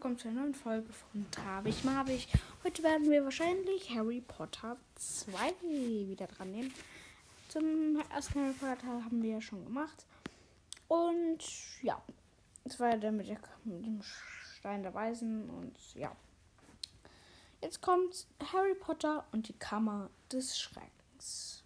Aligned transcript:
willkommen 0.00 0.18
zu 0.18 0.28
einer 0.28 0.40
neuen 0.40 0.54
Folge 0.54 0.90
von 0.94 1.30
Tabich 1.30 1.84
Mabich. 1.84 2.26
Heute 2.64 2.82
werden 2.82 3.10
wir 3.10 3.22
wahrscheinlich 3.22 3.90
Harry 3.94 4.22
Potter 4.22 4.78
2 4.94 5.52
wieder 6.08 6.26
dran 6.26 6.52
nehmen. 6.52 6.72
Zum 7.50 8.00
ersten 8.10 8.40
Harry 8.40 8.54
Potter 8.54 9.04
haben 9.04 9.22
wir 9.22 9.32
ja 9.32 9.40
schon 9.42 9.62
gemacht. 9.62 10.06
Und 10.88 11.40
ja, 11.82 12.00
das 12.64 12.80
war 12.80 12.92
ja 12.92 12.96
der 12.96 13.12
mit 13.12 13.28
dem 13.28 14.00
Stein 14.02 14.82
der 14.82 14.94
Weisen 14.94 15.50
und 15.50 15.76
ja. 15.94 16.16
Jetzt 17.60 17.82
kommt 17.82 18.26
Harry 18.54 18.74
Potter 18.76 19.26
und 19.32 19.48
die 19.48 19.58
Kammer 19.58 20.08
des 20.32 20.58
Schreckens. 20.58 21.62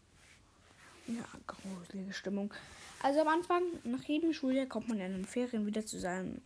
Ja, 1.06 1.24
gruselige 1.46 2.12
Stimmung. 2.12 2.52
Also 3.00 3.20
am 3.20 3.28
Anfang, 3.28 3.62
nach 3.84 4.02
jedem 4.02 4.32
Schuljahr, 4.32 4.66
kommt 4.66 4.88
man 4.88 4.98
in 4.98 5.12
den 5.12 5.24
Ferien 5.24 5.66
wieder 5.66 5.86
zu 5.86 6.00
seinem 6.00 6.42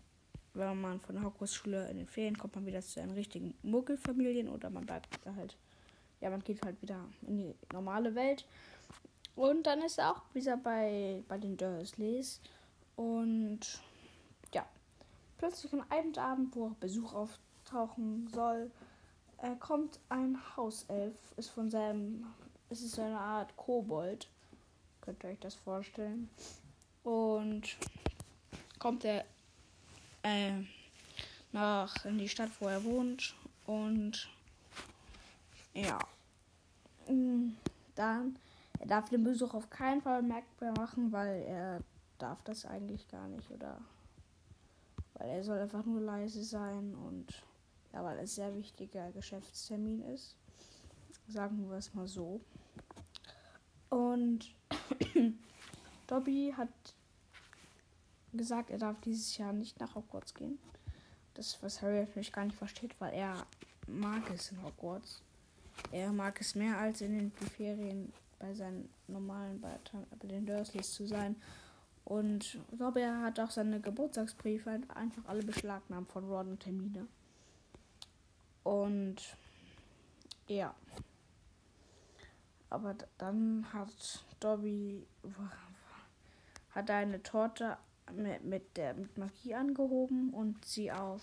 wenn 0.59 0.81
man 0.81 1.01
von 1.01 1.15
der 1.15 1.25
Hogwarts-Schule 1.25 1.89
in 1.89 1.99
den 1.99 2.07
Ferien 2.07 2.37
kommt, 2.37 2.55
man 2.55 2.67
wieder 2.67 2.81
zu 2.81 2.91
seinen 2.91 3.13
richtigen 3.13 3.55
Muggelfamilien 3.63 4.49
oder 4.49 4.71
man 4.71 4.87
bleibt 4.87 5.09
halt, 5.37 5.57
ja, 6.21 6.31
man 6.31 6.43
geht 6.43 6.65
halt 6.65 6.81
wieder 6.83 7.05
in 7.23 7.39
die 7.39 7.55
normale 7.73 8.15
Welt. 8.15 8.45
Und 9.37 9.67
dann 9.67 9.81
ist 9.83 9.99
er 9.99 10.11
auch 10.11 10.23
wieder 10.35 10.57
bei, 10.57 11.23
bei 11.29 11.39
den 11.39 11.57
Dursleys. 11.57 12.41
Und 12.97 13.61
ja, 14.53 14.67
plötzlich 15.39 15.73
an 15.73 15.85
einem 15.91 16.15
Abend, 16.17 16.57
wo 16.57 16.67
auch 16.67 16.75
Besuch 16.75 17.15
auftauchen 17.15 18.29
soll, 18.35 18.71
äh, 19.39 19.55
kommt 19.57 20.01
ein 20.09 20.39
Hauself, 20.57 21.15
ist 21.37 21.51
von 21.51 21.71
seinem, 21.71 22.27
es 22.69 22.83
ist 22.83 22.97
so 22.97 23.03
eine 23.03 23.19
Art 23.19 23.57
Kobold. 23.57 24.29
Könnt 25.01 25.23
ihr 25.23 25.31
euch 25.31 25.39
das 25.39 25.55
vorstellen? 25.55 26.29
Und 27.05 27.77
kommt 28.79 29.05
er 29.05 29.25
äh, 30.23 30.53
nach 31.53 32.05
in 32.05 32.19
die 32.19 32.29
Stadt, 32.29 32.51
wo 32.61 32.67
er 32.67 32.85
wohnt. 32.85 33.35
Und 33.67 34.29
ja, 35.75 35.99
mm, 37.09 37.51
dann, 37.95 38.39
er 38.79 38.87
darf 38.87 39.09
den 39.09 39.25
Besuch 39.25 39.55
auf 39.55 39.71
keinen 39.71 40.03
Fall 40.03 40.23
merkbar 40.23 40.73
machen, 40.73 41.13
weil 41.13 41.43
er 41.43 41.81
darf 42.19 42.43
das 42.43 42.65
eigentlich 42.65 43.07
gar 43.09 43.29
nicht 43.29 43.51
oder 43.51 43.81
weil 45.15 45.29
er 45.31 45.45
soll 45.45 45.59
einfach 45.59 45.85
nur 45.85 46.01
leise 46.01 46.43
sein 46.43 46.95
und 46.95 47.43
ja, 47.93 48.05
weil 48.05 48.19
es 48.19 48.35
sehr 48.35 48.55
wichtiger 48.55 49.11
Geschäftstermin 49.13 50.03
ist. 50.15 50.37
Sagen 51.29 51.69
wir 51.69 51.77
es 51.77 51.95
mal 51.95 52.07
so. 52.07 52.41
Und 53.91 54.55
Dobby 56.07 56.55
hat 56.57 56.69
gesagt, 58.33 58.71
er 58.71 58.79
darf 58.79 59.01
dieses 59.01 59.37
Jahr 59.37 59.53
nicht 59.53 59.81
nach 59.81 59.95
Hogwarts 59.95 60.35
gehen. 60.35 60.59
Das, 61.35 61.63
was 61.63 61.83
Harry 61.83 62.01
natürlich 62.01 62.33
gar 62.33 62.45
nicht 62.45 62.57
versteht, 62.57 62.95
weil 63.01 63.15
er 63.15 63.47
mag 63.87 64.29
es 64.31 64.51
in 64.53 64.63
Hogwarts. 64.63 65.23
Er 65.93 66.13
mag 66.13 66.41
es 66.41 66.55
mehr 66.55 66.77
als 66.79 67.01
in 67.01 67.17
den 67.17 67.33
Ferien 67.33 68.13
bei 68.39 68.55
seinen 68.55 68.89
normalen, 69.07 69.61
bei, 69.61 69.79
bei 70.19 70.29
den 70.29 70.47
Dursleys 70.47 70.93
zu 70.93 71.07
sein. 71.07 71.37
Und 72.05 72.59
ich 72.71 72.79
glaube, 72.79 73.01
er 73.01 73.21
hat 73.21 73.39
auch 73.39 73.51
seine 73.51 73.81
Geburtstagsbriefe 73.81 74.81
einfach 74.95 75.25
alle 75.27 75.43
beschlagnahmt 75.43 76.11
von 76.11 76.25
Ron 76.27 76.49
und 76.49 76.61
Termine. 76.61 77.07
Und 78.63 79.17
ja. 80.47 80.75
Aber 82.71 82.95
dann 83.19 83.67
hat 83.73 84.25
Dobby 84.41 85.07
hat 86.71 86.91
eine 86.91 87.23
Torte 87.23 87.77
mit, 88.13 88.45
mit, 88.45 88.77
der, 88.77 88.95
mit 88.95 89.17
Magie 89.17 89.55
angehoben 89.55 90.31
und 90.31 90.65
sie 90.65 90.91
auf 90.93 91.23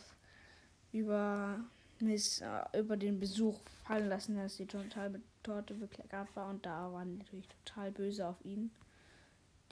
über, 0.92 1.60
Miss, 2.00 2.42
äh, 2.42 2.80
über 2.80 2.98
den 2.98 3.20
Besuch 3.20 3.60
fallen 3.84 4.10
lassen, 4.10 4.38
dass 4.38 4.58
die 4.58 4.66
total 4.66 5.22
Torte 5.44 5.74
bekleckert 5.74 6.34
war. 6.36 6.50
Und 6.50 6.66
da 6.66 6.92
waren 6.92 7.18
natürlich 7.18 7.48
total 7.48 7.92
böse 7.92 8.28
auf 8.28 8.44
ihn, 8.44 8.72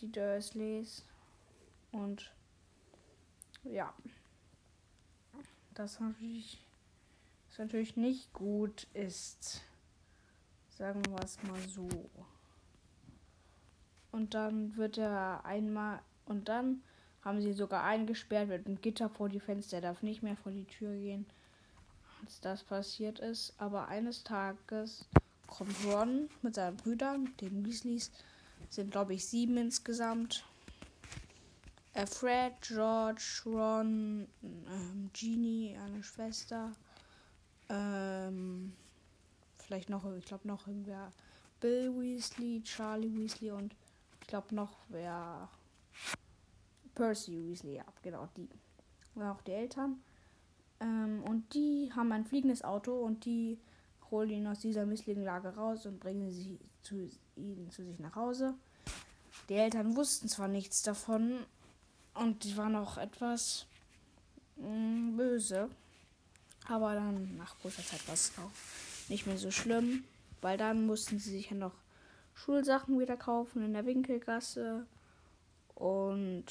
die 0.02 0.12
Dursleys. 0.12 1.04
Und 1.92 2.32
ja, 3.64 3.94
das 5.74 6.00
natürlich, 6.00 6.64
das 7.50 7.60
natürlich 7.60 7.96
nicht 7.96 8.34
gut 8.34 8.88
ist. 8.94 9.62
Sagen 10.70 11.04
wir 11.08 11.24
es 11.24 11.42
mal 11.44 11.62
so. 11.70 11.88
Und 14.12 14.34
dann 14.34 14.76
wird 14.76 14.98
er 14.98 15.46
einmal 15.46 16.02
und 16.26 16.50
dann 16.50 16.84
haben 17.24 17.42
sie 17.42 17.54
sogar 17.54 17.84
eingesperrt 17.84 18.50
mit 18.50 18.66
einem 18.66 18.82
Gitter 18.82 19.10
vor 19.10 19.30
die 19.30 19.40
Fenster. 19.40 19.78
Er 19.78 19.82
darf 19.82 20.02
nicht 20.04 20.24
mehr 20.24 20.36
vor 20.36 20.52
die 20.52 20.66
Tür 20.66 20.94
gehen, 20.94 21.26
als 22.22 22.40
das 22.42 22.64
passiert 22.64 23.20
ist. 23.20 23.54
Aber 23.58 23.88
eines 23.88 24.24
Tages 24.24 25.06
kommt 25.48 25.76
Ron 25.86 26.30
mit 26.42 26.56
seinen 26.56 26.78
Brüdern, 26.78 27.34
den 27.40 27.66
Weasleys, 27.66 28.12
sind 28.70 28.92
glaube 28.92 29.14
ich 29.14 29.26
sieben 29.26 29.58
insgesamt. 29.58 30.44
Äh, 31.94 32.08
Fred, 32.08 32.54
George, 32.62 33.42
Ron, 33.46 34.28
ähm, 34.42 35.12
Jeannie, 35.14 35.78
eine 35.78 36.04
Schwester. 36.04 36.72
Ähm, 37.70 38.74
vielleicht 39.60 39.90
noch, 39.90 40.04
ich 40.16 40.26
glaube 40.26 40.48
noch 40.48 40.68
irgendwer. 40.68 41.12
Bill 41.62 41.94
Weasley, 41.98 42.62
Charlie 42.64 43.16
Weasley 43.16 43.52
und 43.52 43.74
ich 44.20 44.28
glaube 44.28 44.54
noch 44.54 44.76
wer 44.90 45.48
Percy 46.96 47.44
Weasley 47.44 47.80
ab, 47.80 47.94
genau 48.02 48.28
die. 48.38 48.50
Und 49.16 49.24
auch 49.24 49.42
die 49.42 49.52
Eltern. 49.52 50.02
Ähm, 50.80 51.24
und 51.24 51.54
die 51.54 51.92
haben 51.96 52.12
ein 52.12 52.26
fliegendes 52.26 52.64
Auto 52.64 52.94
und 52.94 53.26
die 53.26 53.60
holen 54.12 54.30
ihn 54.30 54.48
aus 54.48 54.60
dieser 54.60 54.86
misslichen 54.86 55.24
Lage 55.24 55.56
raus 55.56 55.86
und 55.86 56.00
bringen 56.00 56.32
sie 56.32 56.60
zu 56.84 57.10
ihnen 57.36 57.72
zu 57.72 57.84
sich 57.84 58.00
nach 58.00 58.16
Hause. 58.16 58.54
Die 59.50 59.56
Eltern 59.56 59.96
wussten 59.96 60.28
zwar 60.28 60.48
nichts 60.48 60.84
davon 60.84 61.40
und 62.14 62.44
die 62.44 62.56
waren 62.58 62.76
auch 62.76 62.98
etwas 62.98 63.66
mh, 64.58 64.68
mm, 64.68 65.18
böse, 65.18 65.70
aber 66.68 66.96
dann 66.96 67.38
nach 67.38 67.58
kurzer 67.60 67.84
Zeit 67.84 68.08
war 68.08 68.14
es 68.14 68.32
auch 68.38 69.10
nicht 69.10 69.26
mehr 69.26 69.38
so 69.38 69.52
schlimm, 69.52 70.04
weil 70.42 70.58
dann 70.58 70.86
mussten 70.86 71.20
sie 71.20 71.32
sich 71.32 71.50
ja 71.50 71.58
noch 71.58 71.74
Schulsachen 72.34 73.00
wieder 73.00 73.18
kaufen 73.18 73.64
in 73.66 73.74
der 73.74 73.86
Winkelgasse 73.86 74.86
und 75.76 76.46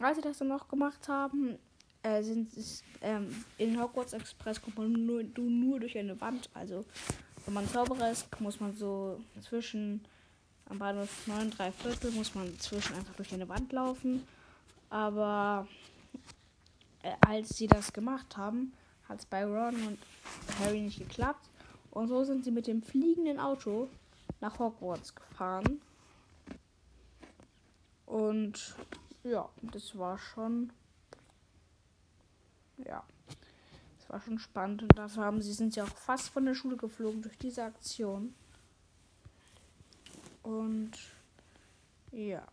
als 0.00 0.16
sie 0.16 0.22
das 0.22 0.38
dann 0.38 0.48
noch 0.48 0.68
gemacht 0.68 1.08
haben, 1.08 1.58
äh, 2.02 2.22
sind 2.22 2.56
es 2.56 2.82
ähm, 3.00 3.44
in 3.58 3.80
Hogwarts 3.80 4.12
Express 4.12 4.62
kommt 4.62 4.78
man 4.78 4.92
nur, 4.92 5.22
nur 5.22 5.80
durch 5.80 5.98
eine 5.98 6.20
Wand. 6.20 6.48
Also 6.54 6.84
wenn 7.44 7.54
man 7.54 7.68
Zauberer 7.68 8.10
ist, 8.10 8.28
muss 8.40 8.60
man 8.60 8.76
so 8.76 9.20
zwischen 9.40 10.04
am 10.68 10.78
Bahnhof 10.78 11.26
9, 11.26 11.50
3 11.50 11.72
Viertel 11.72 12.10
muss 12.12 12.34
man 12.34 12.58
zwischen 12.58 12.94
einfach 12.94 13.14
durch 13.14 13.32
eine 13.32 13.48
Wand 13.48 13.72
laufen. 13.72 14.26
Aber 14.90 15.66
äh, 17.02 17.12
als 17.26 17.56
sie 17.56 17.66
das 17.66 17.92
gemacht 17.92 18.36
haben, 18.36 18.72
hat 19.08 19.20
es 19.20 19.26
bei 19.26 19.44
Ron 19.44 19.74
und 19.86 19.98
Harry 20.60 20.80
nicht 20.80 20.98
geklappt. 20.98 21.48
Und 21.90 22.08
so 22.08 22.22
sind 22.24 22.44
sie 22.44 22.50
mit 22.50 22.66
dem 22.66 22.82
fliegenden 22.82 23.40
Auto 23.40 23.88
nach 24.40 24.58
Hogwarts 24.58 25.14
gefahren. 25.14 25.80
Und 28.04 28.76
ja, 29.24 29.48
das 29.62 29.96
war 29.98 30.18
schon. 30.18 30.72
Ja. 32.78 33.02
Das 33.98 34.08
war 34.10 34.20
schon 34.20 34.38
spannend. 34.38 34.82
Und 34.82 34.96
dafür 34.98 35.24
haben 35.24 35.42
sie 35.42 35.52
sind 35.52 35.76
ja 35.76 35.84
auch 35.84 35.96
fast 35.96 36.28
von 36.28 36.44
der 36.44 36.54
Schule 36.54 36.76
geflogen 36.76 37.22
durch 37.22 37.38
diese 37.38 37.64
Aktion. 37.64 38.34
Und 40.42 40.92
ja. 42.12 42.46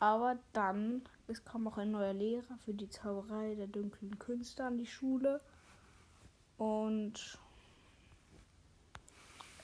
Aber 0.00 0.38
dann 0.52 1.02
es 1.30 1.44
kam 1.44 1.68
auch 1.68 1.76
ein 1.76 1.90
neuer 1.90 2.14
Lehrer 2.14 2.56
für 2.64 2.72
die 2.72 2.88
Zauberei 2.88 3.54
der 3.54 3.66
dunklen 3.66 4.18
Künste 4.18 4.64
an 4.64 4.78
die 4.78 4.86
Schule. 4.86 5.42
Und 6.56 7.38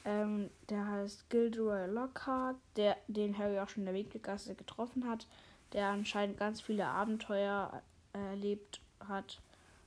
ähm, 0.05 0.51
der 0.69 0.87
heißt 0.87 1.31
Gilderoy 1.31 1.87
Lockhart, 1.87 2.57
der, 2.77 2.97
den 3.09 3.37
Harry 3.39 3.59
auch 3.59 3.69
schon 3.69 3.83
in 3.83 3.87
der 3.87 3.95
Winkelgasse 3.95 4.55
getroffen 4.55 5.09
hat, 5.09 5.27
der 5.73 5.89
anscheinend 5.89 6.39
ganz 6.39 6.61
viele 6.61 6.87
Abenteuer 6.87 7.83
erlebt 8.13 8.81
hat. 9.01 9.41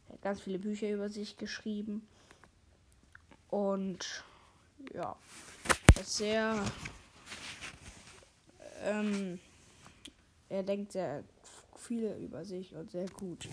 Er 0.07 0.13
hat 0.13 0.21
ganz 0.21 0.41
viele 0.41 0.59
Bücher 0.59 0.89
über 0.89 1.09
sich 1.09 1.37
geschrieben. 1.37 2.07
Und 3.49 4.23
ja, 4.93 5.15
ist 5.99 6.17
sehr. 6.17 6.63
Ähm, 8.83 9.39
er 10.49 10.63
denkt 10.63 10.91
sehr 10.91 11.23
viel 11.75 12.11
über 12.21 12.43
sich 12.45 12.73
und 12.75 12.91
sehr 12.91 13.07
gut. 13.09 13.47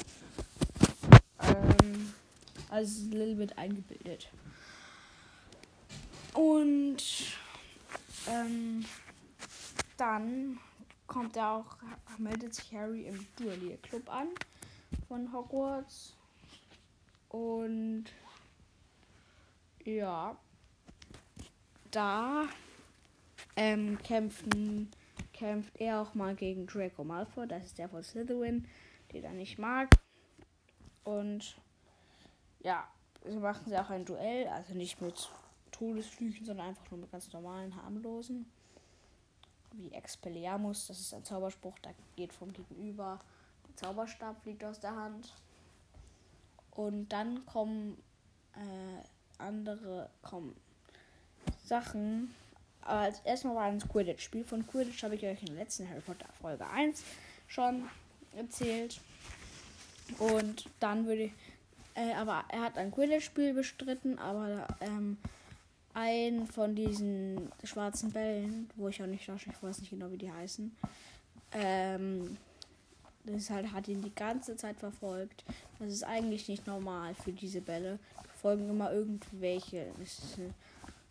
Ähm, 1.40 2.12
also 2.68 3.06
ein 3.06 3.12
little 3.12 3.36
bit 3.36 3.58
eingebildet. 3.58 4.28
Und 6.34 7.02
ähm, 8.28 8.84
dann 9.96 10.58
kommt 11.06 11.36
er 11.36 11.52
auch, 11.52 11.76
meldet 12.18 12.54
sich 12.54 12.74
Harry 12.74 13.06
im 13.06 13.26
Dualier 13.36 13.76
Club 13.78 14.12
an 14.12 14.28
von 15.08 15.32
Hogwarts. 15.32 16.16
Und 17.28 18.06
ja, 19.84 20.36
da 21.90 22.44
ähm, 23.56 23.98
kämpfen, 24.02 24.90
kämpft 25.32 25.76
er 25.80 26.02
auch 26.02 26.14
mal 26.14 26.34
gegen 26.34 26.66
Draco 26.66 27.04
Malfoy. 27.04 27.46
Das 27.46 27.64
ist 27.66 27.78
der 27.78 27.88
von 27.88 28.02
Slytherin, 28.02 28.66
den 29.12 29.24
er 29.24 29.32
nicht 29.32 29.58
mag. 29.58 29.90
Und 31.04 31.56
ja, 32.60 32.88
so 33.24 33.38
machen 33.38 33.64
sie 33.68 33.78
auch 33.78 33.90
ein 33.90 34.04
Duell, 34.04 34.48
also 34.48 34.74
nicht 34.74 35.00
mit 35.00 35.30
Todesflüchen, 35.74 36.46
sondern 36.46 36.68
einfach 36.68 36.90
nur 36.90 37.00
mit 37.00 37.10
ganz 37.10 37.32
normalen, 37.32 37.74
harmlosen. 37.74 38.46
Wie 39.72 39.92
Expelliarmus, 39.92 40.86
das 40.86 41.00
ist 41.00 41.14
ein 41.14 41.24
Zauberspruch, 41.24 41.78
da 41.82 41.90
geht 42.14 42.32
vom 42.32 42.52
Gegenüber 42.52 43.18
der 43.68 43.76
Zauberstab 43.76 44.40
fliegt 44.42 44.62
aus 44.64 44.78
der 44.78 44.94
Hand. 44.94 45.32
Und 46.70 47.08
dann 47.08 47.44
kommen 47.46 47.96
äh, 48.54 49.04
andere 49.38 50.10
kommen 50.22 50.54
Sachen. 51.64 52.34
Aber 52.82 53.00
als 53.00 53.20
erstmal 53.20 53.54
war 53.56 53.64
ein 53.64 53.80
Quidditch-Spiel. 53.80 54.44
Von 54.44 54.66
Quidditch 54.66 55.02
habe 55.02 55.14
ich 55.14 55.24
euch 55.24 55.40
in 55.40 55.46
der 55.46 55.56
letzten 55.56 55.88
Harry 55.88 56.00
Potter 56.00 56.28
Folge 56.40 56.66
1 56.66 57.02
schon 57.48 57.88
erzählt. 58.36 59.00
Und 60.18 60.68
dann 60.80 61.06
würde 61.06 61.24
ich. 61.24 61.32
Äh, 61.96 62.12
aber 62.14 62.44
er 62.48 62.62
hat 62.62 62.76
ein 62.76 62.90
Quidditch-Spiel 62.90 63.54
bestritten, 63.54 64.18
aber 64.18 64.66
ähm, 64.80 65.16
ein 65.94 66.46
von 66.46 66.74
diesen 66.74 67.50
schwarzen 67.62 68.10
Bällen, 68.12 68.68
wo 68.76 68.88
ich 68.88 69.02
auch 69.02 69.06
nicht 69.06 69.28
ich 69.28 69.62
weiß 69.62 69.78
nicht 69.78 69.90
genau, 69.90 70.10
wie 70.10 70.18
die 70.18 70.32
heißen, 70.32 70.74
ähm, 71.52 72.36
das 73.24 73.36
ist 73.36 73.50
halt, 73.50 73.72
hat 73.72 73.88
ihn 73.88 74.02
die 74.02 74.14
ganze 74.14 74.56
Zeit 74.56 74.76
verfolgt. 74.76 75.44
Das 75.78 75.90
ist 75.90 76.04
eigentlich 76.04 76.48
nicht 76.48 76.66
normal 76.66 77.14
für 77.14 77.32
diese 77.32 77.60
Bälle. 77.60 77.98
Folgen 78.40 78.68
immer 78.68 78.92
irgendwelche. 78.92 79.86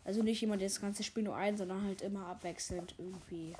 also 0.05 0.21
nicht 0.21 0.41
jemand 0.41 0.61
das 0.61 0.79
ganze 0.79 1.03
Spiel 1.03 1.23
nur 1.23 1.35
ein, 1.35 1.57
sondern 1.57 1.83
halt 1.83 2.01
immer 2.03 2.27
abwechselnd 2.27 2.93
irgendwie. 2.99 3.55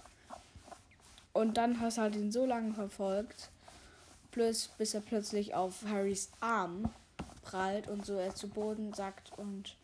Und 1.31 1.57
dann 1.57 1.79
hast 1.79 1.97
du 1.97 2.01
halt 2.01 2.15
ihn 2.15 2.31
so 2.31 2.45
lange 2.45 2.73
verfolgt, 2.73 3.49
plus 4.29 4.69
bis 4.77 4.93
er 4.93 5.01
plötzlich 5.01 5.55
auf 5.55 5.83
Harrys 5.87 6.29
Arm 6.39 6.91
prallt 7.41 7.87
und 7.87 8.05
so 8.05 8.13
er 8.13 8.35
zu 8.35 8.49
Boden 8.49 8.93
sackt 8.93 9.31
und 9.37 9.75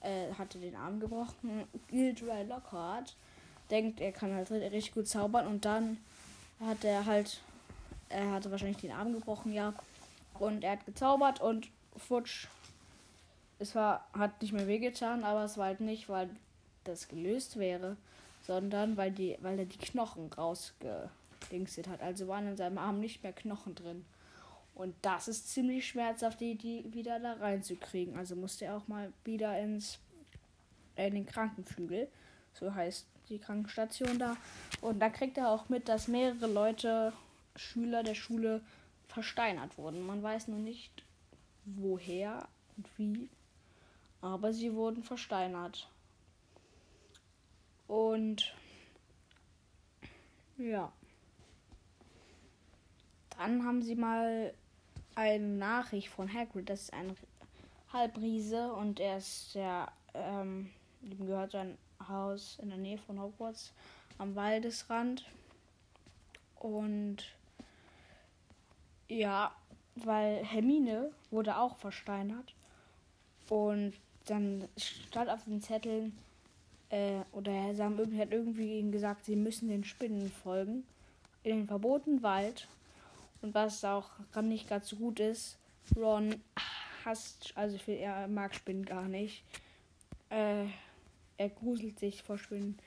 äh, 0.00 0.32
hatte 0.38 0.58
den 0.58 0.76
Arm 0.76 1.00
gebrochen. 1.00 1.64
Gilderoy 1.88 2.44
Lockhart 2.44 3.16
denkt, 3.70 4.00
er 4.00 4.12
kann 4.12 4.34
halt 4.34 4.50
richtig 4.50 4.92
gut 4.92 5.08
zaubern 5.08 5.46
und 5.46 5.64
dann 5.64 5.98
hat 6.60 6.84
er 6.84 7.06
halt, 7.06 7.40
er 8.08 8.32
hatte 8.32 8.50
wahrscheinlich 8.50 8.78
den 8.78 8.92
Arm 8.92 9.12
gebrochen, 9.12 9.52
ja. 9.52 9.74
Und 10.38 10.64
er 10.64 10.72
hat 10.72 10.86
gezaubert 10.86 11.40
und 11.40 11.68
futsch. 11.96 12.48
Es 13.58 13.74
war, 13.74 14.06
hat 14.12 14.40
nicht 14.40 14.52
mehr 14.52 14.66
wehgetan, 14.66 15.22
aber 15.22 15.44
es 15.44 15.58
war 15.58 15.66
halt 15.66 15.80
nicht, 15.80 16.08
weil 16.08 16.30
das 16.84 17.08
gelöst 17.08 17.58
wäre, 17.58 17.96
sondern 18.46 18.96
weil 18.96 19.10
die, 19.10 19.36
weil 19.42 19.58
er 19.58 19.66
die 19.66 19.78
Knochen 19.78 20.32
rausgedingstet 20.32 21.88
hat. 21.88 22.00
Also 22.00 22.26
waren 22.26 22.48
in 22.48 22.56
seinem 22.56 22.78
Arm 22.78 23.00
nicht 23.00 23.22
mehr 23.22 23.32
Knochen 23.32 23.74
drin. 23.74 24.04
Und 24.74 24.94
das 25.02 25.28
ist 25.28 25.48
ziemlich 25.48 25.86
schmerzhaft, 25.86 26.40
die, 26.40 26.56
die 26.56 26.92
wieder 26.92 27.20
da 27.20 27.34
reinzukriegen. 27.34 28.16
Also 28.16 28.34
musste 28.36 28.64
er 28.66 28.76
auch 28.76 28.88
mal 28.88 29.12
wieder 29.24 29.58
ins 29.58 29.98
in 30.96 31.14
den 31.14 31.26
Krankenflügel. 31.26 32.08
So 32.52 32.74
heißt 32.74 33.06
die 33.28 33.38
Krankenstation 33.38 34.18
da. 34.18 34.36
Und 34.80 35.00
da 35.00 35.08
kriegt 35.08 35.38
er 35.38 35.50
auch 35.50 35.68
mit, 35.68 35.88
dass 35.88 36.08
mehrere 36.08 36.46
Leute, 36.46 37.12
Schüler 37.56 38.02
der 38.02 38.14
Schule, 38.14 38.62
versteinert 39.08 39.76
wurden. 39.78 40.06
Man 40.06 40.22
weiß 40.22 40.48
nur 40.48 40.58
nicht, 40.58 41.02
woher 41.64 42.48
und 42.76 42.98
wie. 42.98 43.28
Aber 44.20 44.52
sie 44.52 44.74
wurden 44.74 45.02
versteinert. 45.02 45.88
Und 47.88 48.54
ja. 50.58 50.92
Dann 53.40 53.64
haben 53.64 53.80
sie 53.80 53.94
mal 53.94 54.52
eine 55.14 55.46
Nachricht 55.46 56.08
von 56.10 56.30
Hagrid. 56.30 56.68
Das 56.68 56.82
ist 56.82 56.92
ein 56.92 57.16
Halbriese 57.90 58.70
und 58.74 59.00
er 59.00 59.16
ist 59.16 59.54
der, 59.54 59.90
ähm, 60.12 60.68
ihm 61.00 61.26
gehört 61.26 61.52
sein 61.52 61.78
Haus 62.06 62.58
in 62.60 62.68
der 62.68 62.76
Nähe 62.76 62.98
von 62.98 63.18
Hogwarts 63.18 63.72
am 64.18 64.36
Waldesrand. 64.36 65.24
Und 66.56 67.16
ja, 69.08 69.52
weil 69.94 70.44
Hermine 70.44 71.10
wurde 71.30 71.56
auch 71.56 71.78
versteinert. 71.78 72.54
Und 73.48 73.94
dann 74.26 74.68
stand 74.76 75.30
auf 75.30 75.44
den 75.44 75.62
Zetteln, 75.62 76.14
äh, 76.90 77.20
oder 77.32 77.72
sie 77.72 77.82
haben 77.82 77.98
irgendwie, 77.98 78.20
hat 78.20 78.32
irgendwie 78.32 78.90
gesagt, 78.90 79.24
sie 79.24 79.36
müssen 79.36 79.70
den 79.70 79.84
Spinnen 79.84 80.30
folgen. 80.30 80.84
In 81.42 81.56
den 81.56 81.66
verbotenen 81.66 82.22
Wald. 82.22 82.68
Und 83.42 83.54
was 83.54 83.84
auch 83.84 84.10
nicht 84.42 84.68
ganz 84.68 84.88
so 84.88 84.96
gut 84.96 85.20
ist, 85.20 85.58
Ron 85.96 86.42
hasst, 87.04 87.52
also 87.56 87.78
für, 87.78 87.92
er 87.92 88.28
mag 88.28 88.54
Spinnen 88.54 88.84
gar 88.84 89.08
nicht. 89.08 89.44
Äh, 90.28 90.66
er 91.36 91.48
gruselt 91.48 91.98
sich 91.98 92.22
vor 92.22 92.38
Spinnen 92.38 92.78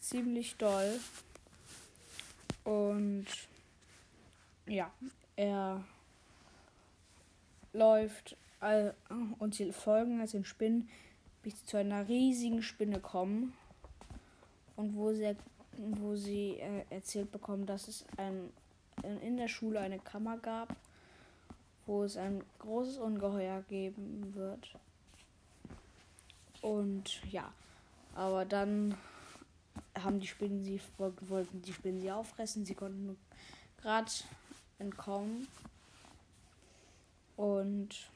ziemlich 0.00 0.56
doll. 0.56 0.98
Und 2.64 3.26
ja, 4.66 4.92
er 5.36 5.84
läuft 7.72 8.36
all, 8.58 8.94
und 9.38 9.54
sie 9.54 9.72
folgen 9.72 10.20
also 10.20 10.38
den 10.38 10.44
Spinnen, 10.44 10.88
bis 11.42 11.60
sie 11.60 11.66
zu 11.66 11.76
einer 11.76 12.08
riesigen 12.08 12.62
Spinne 12.62 13.00
kommen. 13.00 13.54
Und 14.76 14.96
wo 14.96 15.12
sie, 15.12 15.36
wo 15.76 16.16
sie 16.16 16.58
äh, 16.58 16.84
erzählt 16.90 17.30
bekommen, 17.30 17.66
dass 17.66 17.88
es 17.88 18.04
ein 18.16 18.50
in 19.02 19.36
der 19.36 19.48
Schule 19.48 19.80
eine 19.80 19.98
Kammer 19.98 20.38
gab, 20.38 20.74
wo 21.86 22.04
es 22.04 22.16
ein 22.16 22.42
großes 22.58 22.98
Ungeheuer 22.98 23.62
geben 23.68 24.34
wird. 24.34 24.76
Und 26.62 27.22
ja, 27.30 27.52
aber 28.14 28.44
dann 28.44 28.96
haben 29.98 30.20
die 30.20 30.26
Spinnen 30.26 30.62
sie 30.62 30.80
wollten 30.98 31.62
die 31.62 31.72
Spinnen 31.72 32.00
sie 32.00 32.10
auffressen. 32.10 32.64
Sie 32.64 32.74
konnten 32.74 33.16
gerade 33.80 34.10
entkommen. 34.78 35.48
Und 37.36 38.10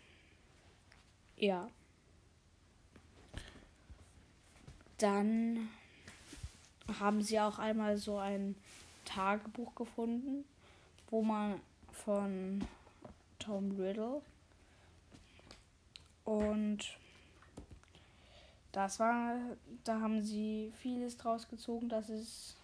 ja. 1.37 1.68
Dann 4.99 5.68
haben 7.00 7.23
sie 7.23 7.40
auch 7.40 7.59
einmal 7.59 7.97
so 7.97 8.18
ein 8.18 8.54
Tagebuch 9.04 9.75
gefunden 9.75 10.44
wo 11.11 11.23
man 11.23 11.61
von 11.92 12.64
Tom 13.38 13.73
Riddle 13.73 14.23
und 16.25 16.99
das 18.73 18.99
war, 18.99 19.37
da 19.84 20.00
haben 20.00 20.23
sie 20.23 20.73
vieles 20.78 21.16
draus 21.16 21.49
gezogen, 21.49 21.88
dass 21.88 22.08
es 22.08 22.56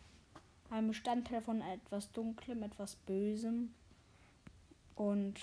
ein 0.71 0.89
Bestandteil 0.89 1.41
von 1.41 1.61
etwas 1.61 2.11
Dunklem, 2.11 2.63
etwas 2.63 2.97
Bösem. 2.97 3.73
Und 4.97 5.41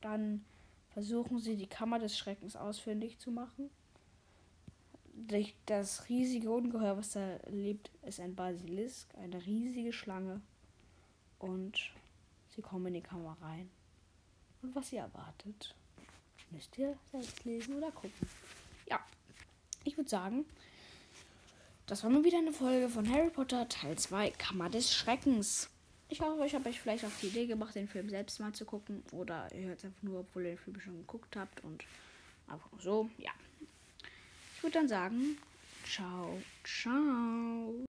dann 0.00 0.44
versuchen 0.90 1.40
sie 1.40 1.56
die 1.56 1.66
Kammer 1.66 1.98
des 1.98 2.16
Schreckens 2.16 2.54
ausfindig 2.54 3.18
zu 3.18 3.30
machen. 3.30 3.70
Das 5.66 6.08
riesige 6.08 6.50
Ungeheuer, 6.50 6.96
was 6.96 7.12
da 7.12 7.38
lebt, 7.48 7.90
ist 8.02 8.20
ein 8.20 8.36
Basilisk, 8.36 9.08
eine 9.16 9.44
riesige 9.44 9.92
Schlange. 9.92 10.40
Und 11.40 11.92
Sie 12.58 12.62
kommen 12.62 12.86
in 12.86 12.94
die 12.94 13.00
Kammer 13.00 13.36
rein. 13.40 13.70
Und 14.62 14.74
was 14.74 14.92
ihr 14.92 15.02
erwartet, 15.02 15.76
müsst 16.50 16.76
ihr 16.76 16.98
selbst 17.12 17.44
lesen 17.44 17.76
oder 17.76 17.92
gucken. 17.92 18.28
Ja, 18.90 18.98
ich 19.84 19.96
würde 19.96 20.10
sagen, 20.10 20.44
das 21.86 22.02
war 22.02 22.10
mal 22.10 22.24
wieder 22.24 22.38
eine 22.38 22.52
Folge 22.52 22.88
von 22.88 23.08
Harry 23.08 23.30
Potter 23.30 23.68
Teil 23.68 23.96
2 23.96 24.30
Kammer 24.30 24.68
des 24.70 24.92
Schreckens. 24.92 25.70
Ich 26.08 26.20
hoffe, 26.20 26.44
ich 26.46 26.54
habe 26.56 26.68
euch 26.68 26.80
vielleicht 26.80 27.04
auch 27.04 27.12
die 27.22 27.28
Idee 27.28 27.46
gemacht, 27.46 27.76
den 27.76 27.86
Film 27.86 28.08
selbst 28.08 28.40
mal 28.40 28.52
zu 28.52 28.64
gucken. 28.64 29.04
Oder 29.12 29.46
ihr 29.54 29.68
hört 29.68 29.78
es 29.78 29.84
einfach 29.84 30.02
nur, 30.02 30.18
obwohl 30.18 30.42
ihr 30.42 30.56
den 30.56 30.58
Film 30.58 30.80
schon 30.80 30.96
geguckt 30.96 31.36
habt. 31.36 31.62
Und 31.62 31.84
einfach 32.48 32.70
so, 32.80 33.08
ja. 33.18 33.30
Ich 34.56 34.64
würde 34.64 34.80
dann 34.80 34.88
sagen, 34.88 35.38
ciao, 35.84 36.42
ciao. 36.64 37.84